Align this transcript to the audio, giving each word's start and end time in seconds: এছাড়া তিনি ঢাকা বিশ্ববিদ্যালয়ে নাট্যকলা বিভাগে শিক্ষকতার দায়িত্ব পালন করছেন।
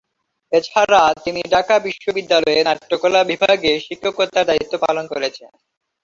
এছাড়া 0.51 1.01
তিনি 1.23 1.41
ঢাকা 1.51 1.75
বিশ্ববিদ্যালয়ে 1.79 2.59
নাট্যকলা 2.63 3.21
বিভাগে 3.23 3.71
শিক্ষকতার 3.79 4.47
দায়িত্ব 4.47 4.73
পালন 4.85 5.05
করছেন। 5.07 5.49